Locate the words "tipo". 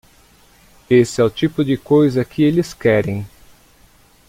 1.29-1.63